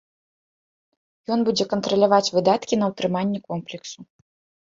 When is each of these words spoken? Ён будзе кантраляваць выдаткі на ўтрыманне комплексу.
Ён 1.33 1.39
будзе 1.49 1.63
кантраляваць 1.75 2.33
выдаткі 2.37 2.79
на 2.85 2.89
ўтрыманне 2.93 3.39
комплексу. 3.51 3.99